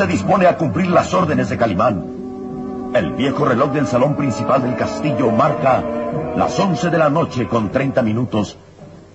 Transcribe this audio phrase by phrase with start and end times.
[0.00, 2.02] Se dispone a cumplir las órdenes de Calimán.
[2.94, 5.84] El viejo reloj del salón principal del castillo marca
[6.38, 8.56] las once de la noche con treinta minutos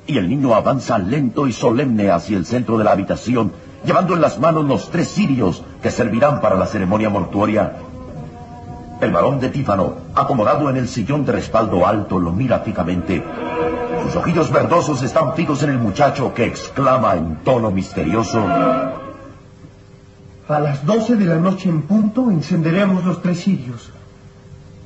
[0.05, 3.51] y el niño avanza lento y solemne hacia el centro de la habitación,
[3.83, 7.77] llevando en las manos los tres cirios que servirán para la ceremonia mortuoria.
[9.01, 13.23] El varón de Tífano, acomodado en el sillón de respaldo alto, lo mira fijamente.
[14.03, 18.39] Sus ojillos verdosos están fijos en el muchacho que exclama en tono misterioso.
[20.47, 23.91] A las doce de la noche en punto encenderemos los tres cirios.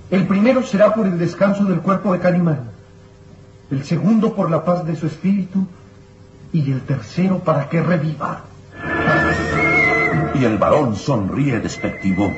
[0.09, 2.71] El primero será por el descanso del cuerpo de Calimán,
[3.69, 5.67] el segundo por la paz de su espíritu
[6.53, 8.43] y el tercero para que reviva.
[10.33, 12.31] Y el varón sonríe despectivo.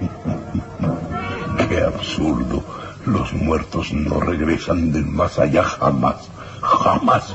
[1.68, 2.64] Qué absurdo.
[3.04, 6.28] Los muertos no regresan del más allá jamás.
[6.62, 7.34] Jamás.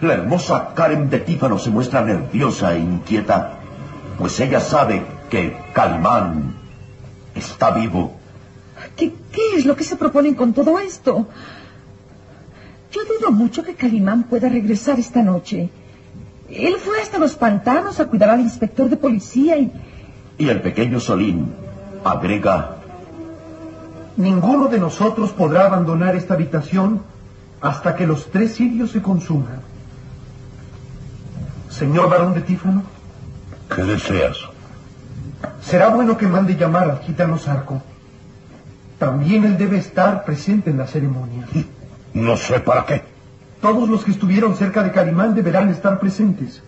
[0.00, 3.58] La hermosa Karen de Tífano se muestra nerviosa e inquieta,
[4.18, 6.54] pues ella sabe que Calimán
[7.34, 8.16] está vivo.
[8.96, 11.26] ¿Qué, ¿Qué, es lo que se proponen con todo esto?
[12.92, 15.70] Yo dudo mucho que Calimán pueda regresar esta noche.
[16.48, 19.72] Él fue hasta los pantanos a cuidar al inspector de policía y...
[20.38, 21.52] Y el pequeño Solín
[22.04, 22.76] agrega...
[24.16, 27.02] Ninguno de nosotros podrá abandonar esta habitación
[27.60, 29.73] hasta que los tres sirios se consuman.
[31.74, 32.84] Señor varón de Tífano.
[33.74, 34.36] ¿Qué deseas?
[35.60, 37.82] Será bueno que mande llamar al gitano Sarco.
[38.96, 41.46] También él debe estar presente en la ceremonia.
[42.14, 43.02] No sé para qué.
[43.60, 46.62] Todos los que estuvieron cerca de Calimán deberán estar presentes.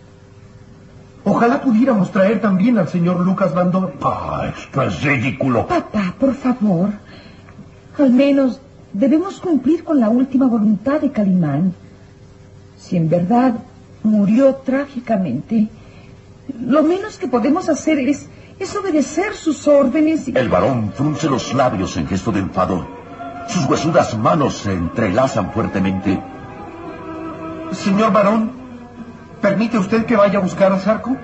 [1.22, 3.92] Ojalá pudiéramos traer también al señor Lucas Bandor.
[4.02, 5.68] Ah, esto es ridículo.
[5.68, 6.90] Papá, por favor.
[7.96, 8.60] Al menos
[8.92, 11.74] debemos cumplir con la última voluntad de Calimán.
[12.76, 13.54] Si en verdad
[14.06, 15.68] murió trágicamente,
[16.60, 20.36] lo menos que podemos hacer es, es obedecer sus órdenes y...
[20.36, 22.86] El varón frunce los labios en gesto de enfado.
[23.48, 26.20] Sus huesudas manos se entrelazan fuertemente.
[27.72, 28.52] Señor varón,
[29.40, 31.16] ¿permite usted que vaya a buscar a Zarco?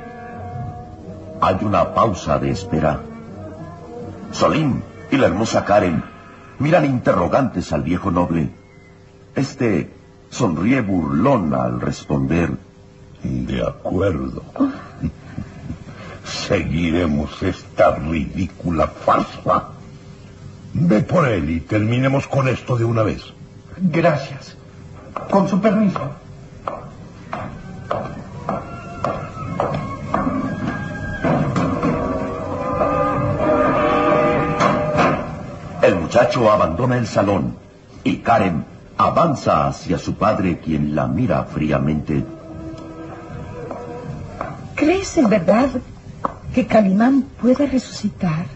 [1.40, 3.00] Hay una pausa de espera.
[4.32, 6.02] Solín y la hermosa Karen
[6.58, 8.50] miran interrogantes al viejo noble.
[9.34, 9.90] Este
[10.30, 12.50] sonríe burlón al responder.
[13.22, 14.42] De acuerdo.
[16.24, 19.68] Seguiremos esta ridícula farsa.
[20.74, 23.22] Ve por él y terminemos con esto de una vez.
[23.76, 24.56] Gracias.
[25.30, 26.00] Con su permiso.
[35.82, 37.56] El muchacho abandona el salón
[38.04, 38.64] y Karen
[38.96, 42.24] avanza hacia su padre quien la mira fríamente.
[44.82, 45.70] ¿Crees en verdad
[46.52, 48.46] que Calimán pueda resucitar?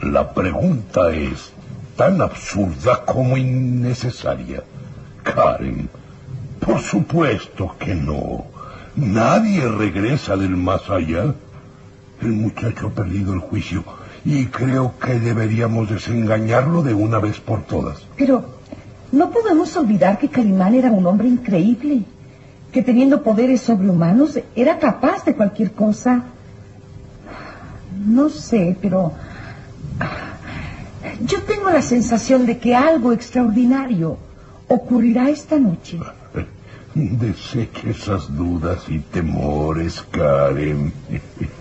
[0.00, 1.50] La pregunta es
[1.96, 4.62] tan absurda como innecesaria.
[5.24, 5.90] Karen,
[6.60, 8.44] por supuesto que no.
[8.94, 11.34] Nadie regresa del más allá.
[12.22, 13.82] El muchacho ha perdido el juicio
[14.24, 18.06] y creo que deberíamos desengañarlo de una vez por todas.
[18.16, 18.44] Pero
[19.10, 22.04] no podemos olvidar que Calimán era un hombre increíble,
[22.72, 26.22] que teniendo poderes sobrehumanos era capaz de cualquier cosa.
[28.06, 29.12] No sé, pero
[31.20, 34.16] yo tengo la sensación de que algo extraordinario
[34.68, 35.98] ocurrirá esta noche.
[36.94, 40.92] Deseche esas dudas y temores, Karen.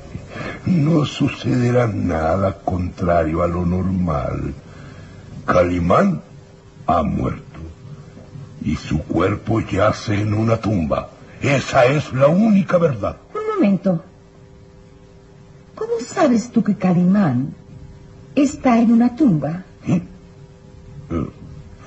[0.66, 4.54] No sucederá nada contrario a lo normal.
[5.46, 6.22] Calimán
[6.86, 7.49] ha muerto
[8.62, 11.10] y su cuerpo yace en una tumba.
[11.42, 13.18] Esa es la única verdad.
[13.34, 14.04] Un momento.
[15.76, 17.54] ¿Cómo sabes tú que Calimán
[18.36, 19.64] está en una tumba?
[19.88, 20.02] ¿Eh?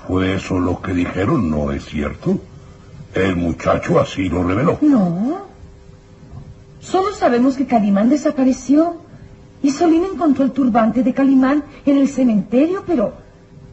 [0.07, 1.51] ¿Fue eso lo que dijeron?
[1.51, 2.41] ¿No es cierto?
[3.15, 4.79] El muchacho así lo reveló.
[4.81, 5.43] No.
[6.81, 8.97] Solo sabemos que Calimán desapareció
[9.63, 13.13] y Solín encontró el turbante de Calimán en el cementerio, pero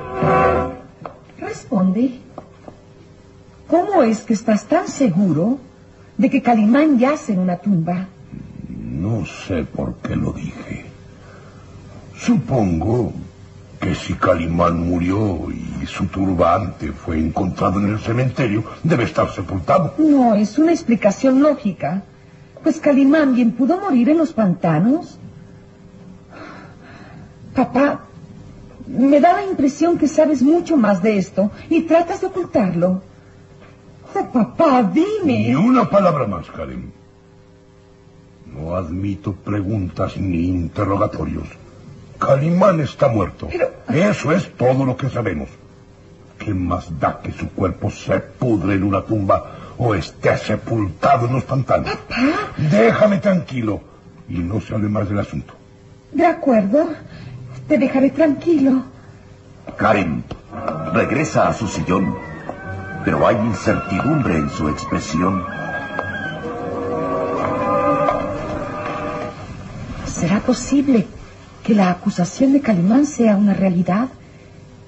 [1.38, 2.20] Responde.
[3.66, 5.58] ¿Cómo es que estás tan seguro
[6.18, 8.08] de que Calimán yace en una tumba?
[8.68, 10.89] No sé por qué lo dije.
[12.20, 13.14] Supongo
[13.80, 19.94] que si Calimán murió y su turbante fue encontrado en el cementerio, debe estar sepultado.
[19.96, 22.02] No, es una explicación lógica.
[22.62, 25.18] Pues Calimán bien pudo morir en los pantanos.
[27.54, 28.04] Papá,
[28.86, 33.02] me da la impresión que sabes mucho más de esto y tratas de ocultarlo.
[34.14, 35.48] Oh, papá, dime.
[35.48, 36.92] Ni una palabra más, Karen.
[38.52, 41.48] No admito preguntas ni interrogatorios.
[42.20, 43.48] Calimán está muerto.
[43.88, 45.48] Eso es todo lo que sabemos.
[46.38, 51.34] ¿Qué más da que su cuerpo se pudre en una tumba o esté sepultado en
[51.34, 51.90] los pantanos?
[51.90, 52.16] Papá.
[52.70, 53.80] Déjame tranquilo
[54.28, 55.54] y no se hable más del asunto.
[56.12, 56.88] De acuerdo.
[57.66, 58.82] Te dejaré tranquilo.
[59.76, 60.24] Karen
[60.92, 62.16] regresa a su sillón,
[63.04, 65.44] pero hay incertidumbre en su expresión.
[70.06, 71.06] ¿Será posible
[71.64, 74.08] que la acusación de Calimán sea una realidad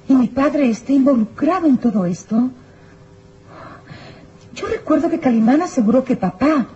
[0.08, 2.50] y mi padre esté involucrado en todo esto?
[4.54, 6.66] Yo recuerdo que Calimán aseguró que papá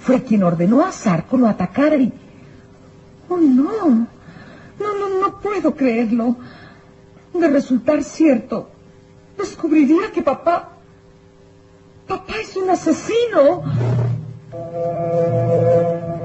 [0.00, 2.12] fue quien ordenó a Sarco lo atacara y...
[3.28, 4.06] Oh, no.
[4.80, 6.36] No, no, no puedo creerlo.
[7.32, 8.68] De resultar cierto,
[9.38, 10.70] descubriría que papá...
[12.06, 13.62] Papá es un asesino.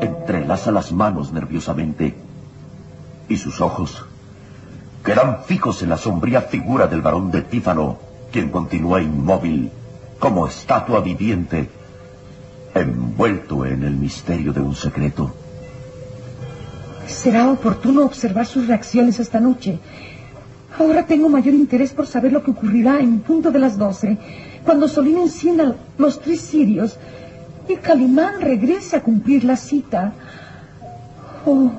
[0.01, 2.26] Entrelaza las manos nerviosamente
[3.29, 4.05] y sus ojos
[5.07, 7.97] quedan fijos en la sombría figura del varón de Tífano,
[8.29, 9.71] quien continúa inmóvil,
[10.19, 11.69] como estatua viviente,
[12.75, 15.33] envuelto en el misterio de un secreto.
[17.07, 19.79] Será oportuno observar sus reacciones esta noche.
[20.77, 24.17] Ahora tengo mayor interés por saber lo que ocurrirá en punto de las doce,
[24.65, 26.97] cuando Solín encienda los tres cirios
[27.69, 30.11] y Calimán regrese a cumplir la cita.
[31.45, 31.71] Oh,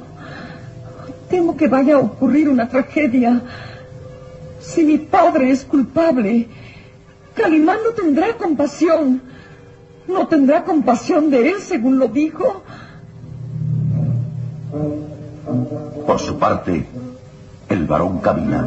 [1.29, 3.41] temo que vaya a ocurrir una tragedia.
[4.61, 6.49] Si mi padre es culpable,
[7.35, 9.23] Calimán no tendrá compasión.
[10.07, 12.63] No tendrá compasión de él, según lo dijo.
[16.07, 16.87] Por su parte,
[17.69, 18.63] el varón camina,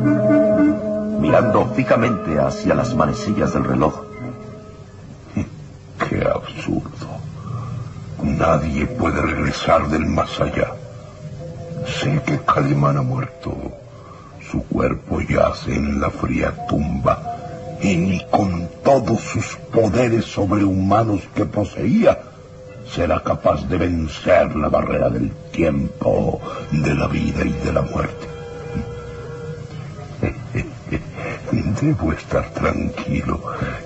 [1.19, 4.01] mirando fijamente hacia las manecillas del reloj.
[6.09, 7.07] Qué absurdo.
[8.23, 10.80] Nadie puede regresar del más allá.
[11.85, 13.55] Sé que Calimán ha muerto.
[14.49, 17.31] Su cuerpo yace en la fría tumba
[17.81, 22.19] y ni con todos sus poderes sobrehumanos que poseía
[22.89, 28.27] será capaz de vencer la barrera del tiempo, de la vida y de la muerte.
[31.81, 33.41] Debo estar tranquilo,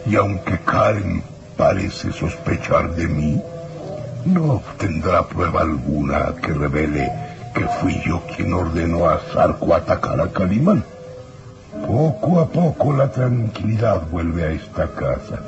[0.05, 1.23] y aunque Karen
[1.55, 3.41] parece sospechar de mí,
[4.25, 7.11] no obtendrá prueba alguna que revele
[7.55, 10.83] que fui yo quien ordenó a Zarco atacar a Calimán.
[11.87, 15.39] Poco a poco la tranquilidad vuelve a esta casa.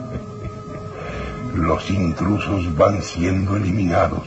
[1.54, 4.24] Los intrusos van siendo eliminados.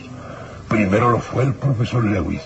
[0.69, 2.43] Primero lo fue el profesor Lewis,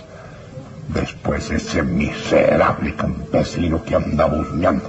[0.89, 4.89] después ese miserable campesino que andaba husmeando.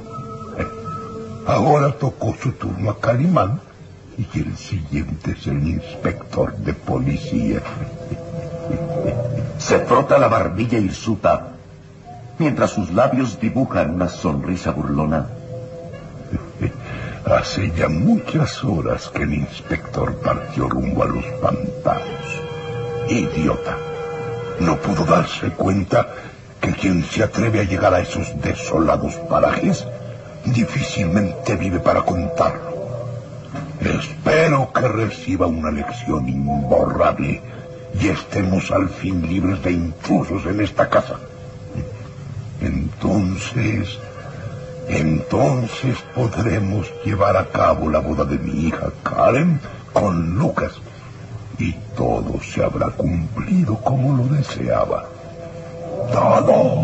[1.47, 3.59] Ahora tocó su turno a Calimán
[4.17, 7.61] y el siguiente es el inspector de policía.
[9.57, 11.47] Se frota la barbilla hirsuta
[12.38, 15.27] mientras sus labios dibujan una sonrisa burlona.
[17.25, 22.41] Hace ya muchas horas que el inspector partió rumbo a los pantanos.
[23.09, 23.77] Idiota.
[24.59, 26.07] No pudo darse cuenta
[26.62, 29.85] que quien se atreve a llegar a esos desolados parajes
[30.45, 32.75] difícilmente vive para contarlo.
[33.79, 37.41] Espero que reciba una lección imborrable
[37.99, 41.15] y estemos al fin libres de intrusos en esta casa.
[42.61, 43.99] Entonces,
[44.87, 49.59] entonces podremos llevar a cabo la boda de mi hija Karen
[49.93, 50.73] con Lucas.
[51.57, 55.05] Y todo se habrá cumplido como lo deseaba.
[56.11, 56.75] Todo.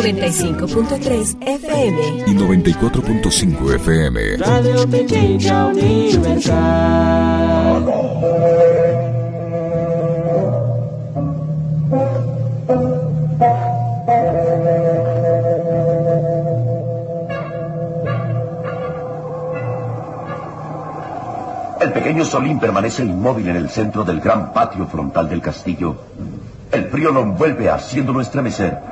[0.00, 4.36] 95.3 FM y 94.5 FM.
[4.38, 7.20] Radio Pequeña Universal.
[21.78, 25.94] El pequeño Solín permanece inmóvil en el centro del gran patio frontal del castillo.
[26.72, 28.89] El frío lo envuelve haciéndolo estremecer.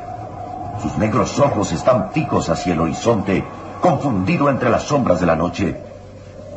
[0.83, 3.45] Sus negros ojos están fijos hacia el horizonte,
[3.81, 5.81] confundido entre las sombras de la noche,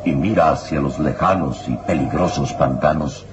[0.04, 3.26] y mira hacia los lejanos y peligrosos pantanos.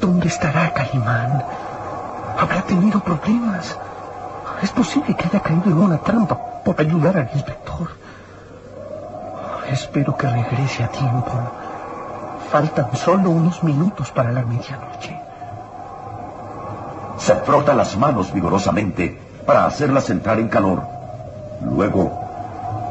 [0.00, 1.44] ¿Dónde estará Calimán?
[2.38, 3.76] ¿Habrá tenido problemas?
[4.62, 7.88] Es posible que haya caído en una trampa por ayudar al inspector.
[9.70, 11.32] Espero que regrese a tiempo.
[12.50, 15.27] Faltan solo unos minutos para la medianoche.
[17.28, 20.80] Se frota las manos vigorosamente para hacerlas entrar en calor.
[21.62, 22.10] Luego,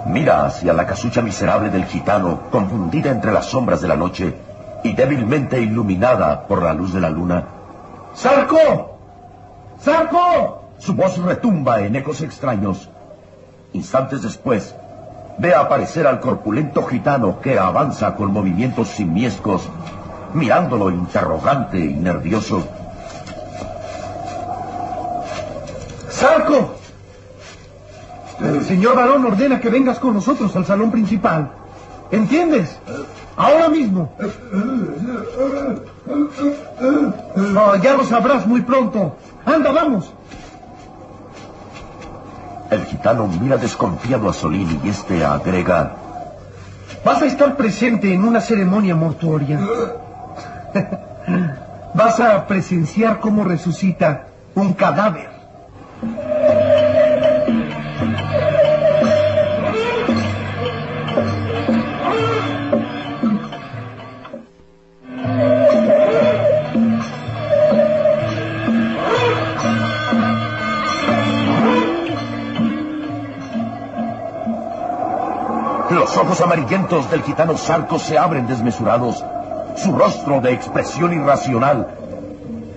[0.06, 4.36] mira hacia la casucha miserable del gitano, confundida entre las sombras de la noche
[4.84, 7.46] y débilmente iluminada por la luz de la luna.
[8.13, 9.00] ¡Sarco!
[9.79, 10.65] ¡Sarco!
[10.77, 12.91] Su voz retumba en ecos extraños.
[13.74, 14.75] Instantes después,
[15.39, 19.67] ve aparecer al corpulento gitano que avanza con movimientos simiescos,
[20.36, 22.76] mirándolo interrogante y nervioso.
[26.18, 26.74] ¡Sarco!
[28.40, 31.52] El señor varón ordena que vengas con nosotros al salón principal.
[32.10, 32.76] ¿Entiendes?
[33.36, 34.12] Ahora mismo.
[37.56, 39.16] Oh, ya lo sabrás muy pronto.
[39.46, 40.12] Anda, vamos.
[42.72, 45.98] El gitano mira desconfiado a Solín y este agrega...
[47.06, 49.60] Vas a estar presente en una ceremonia mortuoria.
[51.94, 55.37] Vas a presenciar cómo resucita un cadáver.
[76.18, 79.24] Los ojos amarillentos del gitano Sarco se abren desmesurados.
[79.76, 81.90] Su rostro de expresión irracional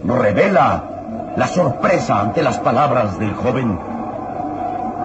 [0.05, 3.81] revela la sorpresa ante las palabras del joven.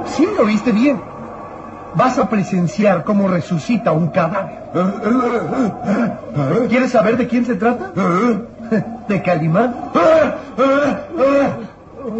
[0.08, 1.02] Sí, lo viste bien.
[1.94, 4.66] Vas a presenciar cómo resucita un cadáver.
[6.68, 7.94] ¿Quieres saber de quién se trata?
[9.08, 9.76] De Calimán.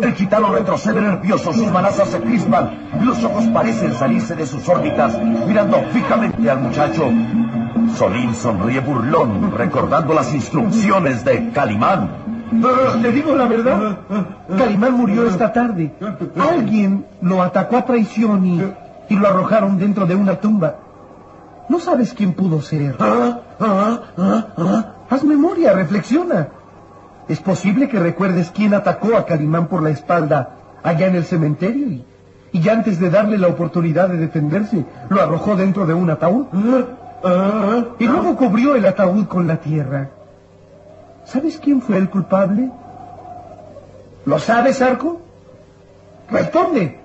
[0.02, 5.18] El gitano retrocede nervioso, sus manazas se crispan, los ojos parecen salirse de sus órbitas,
[5.22, 7.12] mirando fijamente al muchacho.
[7.96, 12.10] Solín sonríe burlón, recordando las instrucciones de Calimán.
[13.02, 13.98] Te digo la verdad.
[14.58, 15.94] Calimán murió esta tarde.
[16.40, 18.62] Alguien lo atacó a traición y,
[19.10, 20.78] y lo arrojaron dentro de una tumba.
[21.70, 22.96] No sabes quién pudo ser.
[25.10, 26.48] Haz memoria, reflexiona.
[27.28, 30.50] Es posible que recuerdes quién atacó a Calimán por la espalda
[30.84, 32.06] allá en el cementerio y,
[32.52, 36.46] y ya antes de darle la oportunidad de defenderse, lo arrojó dentro de un ataúd.
[38.00, 40.10] Y luego cubrió el ataúd con la tierra.
[41.26, 42.70] ¿Sabes quién fue el culpable?
[44.26, 45.22] ¿Lo sabes, Arco?
[46.30, 47.00] Responde.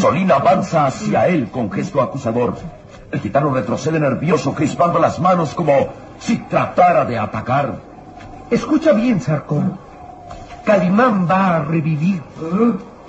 [0.00, 2.54] Solín avanza hacia él con gesto acusador.
[3.10, 5.72] El gitano retrocede nervioso, crispando las manos como
[6.18, 7.74] si tratara de atacar.
[8.50, 9.62] Escucha bien, Sarko.
[10.64, 12.22] Calimán va a revivir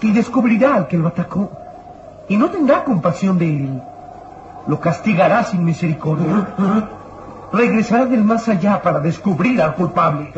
[0.01, 1.51] y descubrirá al que lo atacó.
[2.29, 3.81] Y no tendrá compasión de él.
[4.67, 6.47] Lo castigará sin misericordia.
[7.51, 10.31] Regresará del más allá para descubrir al culpable.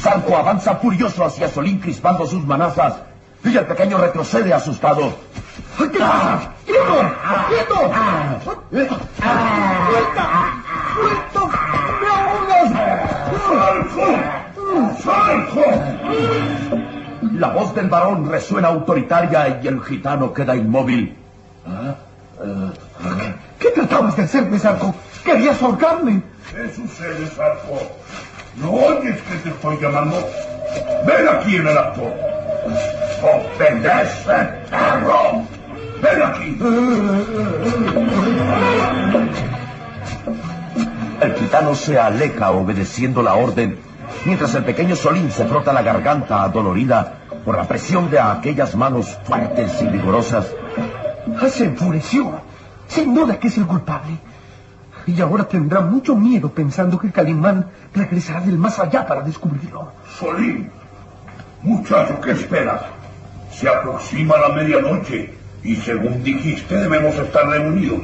[0.00, 2.94] Sarko avanza furioso hacia Solín, crispando sus manazas.
[3.44, 5.12] Y el pequeño retrocede asustado.
[5.76, 6.96] ¡Quieto!
[7.48, 7.76] ¡Quieto!
[8.44, 8.96] ¡Suelta!
[10.94, 11.50] ¡Suelta!
[12.00, 12.68] ¡Me ahogas!
[15.02, 15.64] ¡Sarko!
[17.34, 21.16] La voz del varón resuena autoritaria y el gitano queda inmóvil.
[23.58, 24.94] ¿Qué tratabas de hacerme, Sarko?
[25.24, 26.22] ¿Querías ahorcarme?
[26.50, 27.78] ¿Qué sucede, Sarko?
[28.56, 30.16] ¿No oyes que te estoy llamando?
[31.06, 32.02] Ven aquí en el acto.
[33.22, 34.34] ¡Ofendeste,
[34.70, 35.41] perro!
[36.02, 36.58] ¡Ven aquí!
[41.20, 43.78] El gitano se aleja obedeciendo la orden,
[44.24, 49.16] mientras el pequeño Solín se frota la garganta adolorida por la presión de aquellas manos
[49.22, 50.52] fuertes y vigorosas.
[51.48, 52.32] Se enfureció.
[52.88, 54.18] Sin duda que es el culpable.
[55.06, 59.92] Y ahora tendrá mucho miedo pensando que Calimán regresará del más allá para descubrirlo.
[60.18, 60.70] Solín,
[61.62, 62.82] muchacho, ¿qué esperas?
[63.52, 68.00] Se aproxima la medianoche y según dijiste debemos estar reunidos.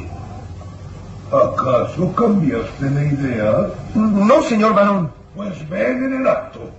[1.28, 3.68] ¿Acaso cambiaste de idea?
[3.94, 5.10] No, señor varón.
[5.36, 6.70] Pues ven en el acto.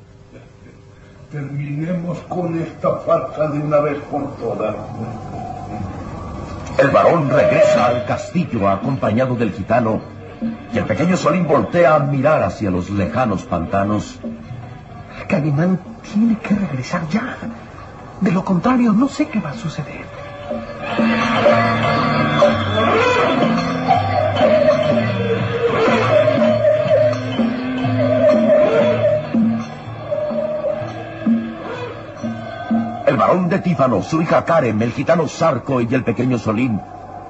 [1.32, 4.76] Terminemos con esta farsa de una vez por todas.
[6.80, 10.02] El varón regresa al castillo acompañado del gitano
[10.74, 14.18] y el pequeño Solín voltea a mirar hacia los lejanos pantanos.
[15.28, 17.38] Calimán tiene que regresar ya.
[18.22, 20.19] De lo contrario, no sé qué va a suceder.
[33.06, 36.80] El varón de Tífano, su hija Karen, el gitano Sarco y el pequeño Solín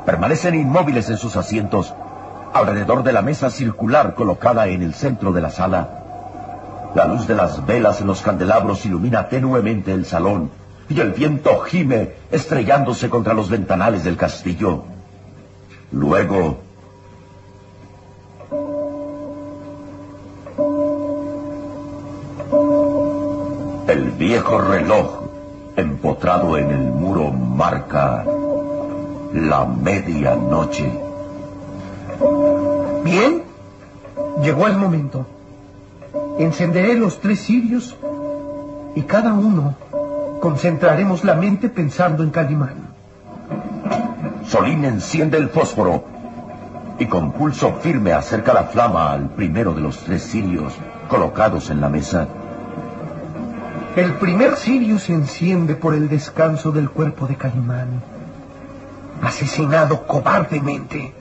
[0.05, 1.93] permanecen inmóviles en sus asientos,
[2.53, 5.89] alrededor de la mesa circular colocada en el centro de la sala.
[6.95, 10.49] La luz de las velas en los candelabros ilumina tenuemente el salón
[10.89, 14.83] y el viento gime estrellándose contra los ventanales del castillo.
[15.91, 16.57] Luego...
[23.87, 25.23] El viejo reloj
[25.75, 28.23] empotrado en el muro marca
[29.33, 30.91] la medianoche.
[33.03, 33.43] Bien,
[34.43, 35.25] llegó el momento.
[36.37, 37.95] Encenderé los tres cirios
[38.95, 39.75] y cada uno
[40.39, 42.89] concentraremos la mente pensando en Calimán.
[44.47, 46.03] Solín enciende el fósforo
[46.97, 50.73] y con pulso firme acerca la flama al primero de los tres cirios
[51.07, 52.27] colocados en la mesa.
[53.95, 58.01] El primer cirio se enciende por el descanso del cuerpo de Calimán,
[59.21, 61.13] asesinado cobardemente.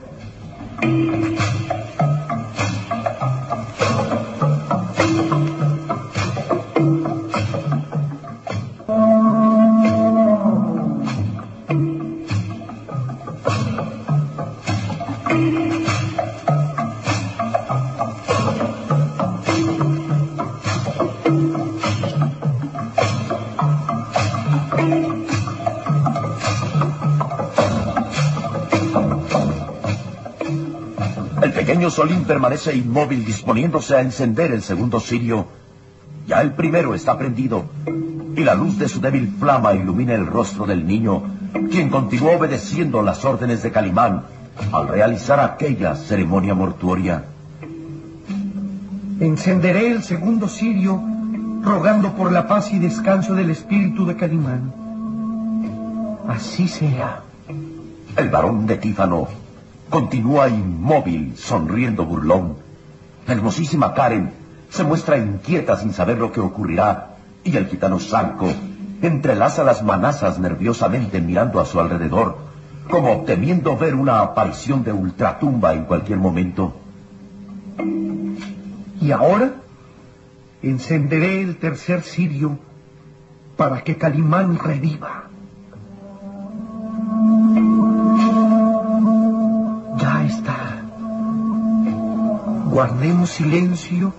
[31.41, 35.47] El pequeño Solín permanece inmóvil disponiéndose a encender el segundo cirio.
[36.27, 37.65] Ya el primero está prendido
[38.35, 41.23] y la luz de su débil flama ilumina el rostro del niño,
[41.71, 44.23] quien continuó obedeciendo las órdenes de Calimán
[44.71, 47.25] al realizar aquella ceremonia mortuoria.
[49.19, 51.01] Encenderé el segundo cirio
[51.61, 54.73] rogando por la paz y descanso del espíritu de Calimán.
[56.27, 57.23] Así sea.
[58.15, 59.27] El varón de Tífano
[59.89, 62.55] continúa inmóvil, sonriendo burlón.
[63.27, 64.31] La hermosísima Karen
[64.69, 68.47] se muestra inquieta sin saber lo que ocurrirá, y el gitano Sanco
[69.01, 72.37] entrelaza las manazas nerviosamente mirando a su alrededor,
[72.89, 76.73] como temiendo ver una aparición de ultratumba en cualquier momento.
[79.01, 79.53] Y ahora
[80.61, 82.59] encenderé el tercer cirio
[83.55, 85.23] para que Calimán reviva.
[89.97, 90.81] Ya está.
[92.65, 94.13] Guardemos silencio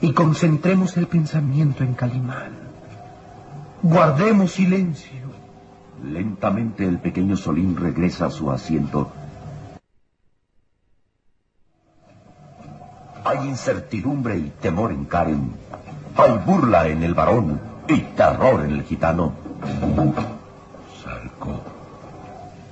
[0.00, 2.52] y concentremos el pensamiento en Calimán.
[3.82, 5.20] Guardemos silencio.
[6.04, 9.10] Lentamente el pequeño Solín regresa a su asiento.
[13.24, 15.52] Hay incertidumbre y temor en Karen.
[16.16, 19.32] Hay burla en el varón y terror en el gitano.
[21.02, 21.60] Salco,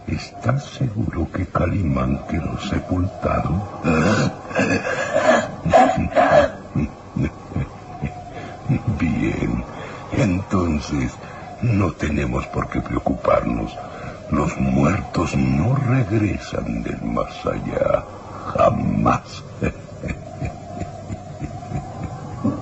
[0.06, 3.68] ¿estás seguro que Calimán quedó sepultado?
[8.98, 9.64] Bien,
[10.12, 11.12] entonces
[11.62, 13.76] no tenemos por qué preocuparnos.
[14.30, 18.04] Los muertos no regresan del más allá.
[18.54, 19.42] Jamás.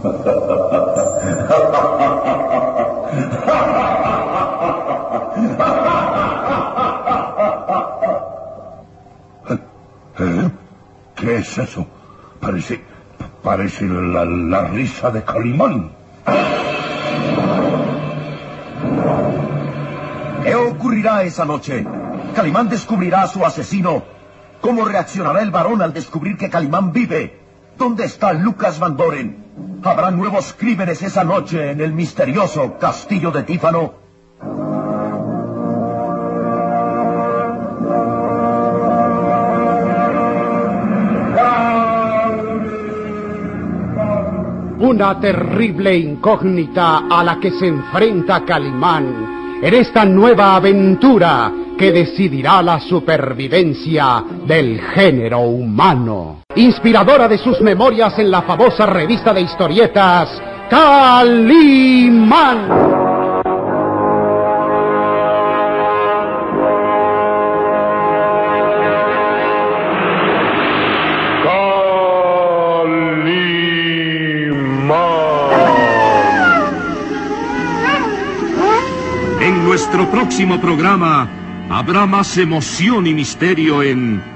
[11.16, 11.87] ¿Qué es eso?
[12.40, 12.81] Parece...
[13.42, 15.92] parece la, la risa de Calimán.
[20.45, 21.87] ¿Qué ocurrirá esa noche?
[22.35, 24.05] Calimán descubrirá a su asesino.
[24.61, 27.46] ¿Cómo reaccionará el varón al descubrir que Calimán vive?
[27.79, 29.81] ¿Dónde está Lucas Van Doren?
[29.83, 33.95] ¿Habrá nuevos crímenes esa noche en el misterioso castillo de Tífano?
[44.79, 52.62] Una terrible incógnita a la que se enfrenta Calimán en esta nueva aventura que decidirá
[52.62, 56.46] la supervivencia del género humano.
[56.57, 60.40] Inspiradora de sus memorias en la famosa revista de historietas
[60.71, 62.16] Calimán.
[79.42, 81.29] En nuestro próximo programa
[81.69, 84.36] habrá más emoción y misterio en